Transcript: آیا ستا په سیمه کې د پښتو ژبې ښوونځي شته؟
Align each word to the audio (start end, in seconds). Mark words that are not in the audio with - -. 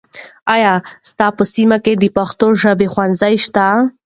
آیا 0.53 0.73
ستا 1.09 1.27
په 1.37 1.43
سیمه 1.53 1.77
کې 1.83 1.93
د 1.97 2.03
پښتو 2.17 2.47
ژبې 2.61 2.87
ښوونځي 2.93 3.35
شته؟ 3.45 3.65